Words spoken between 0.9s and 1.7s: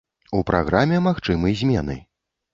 магчымы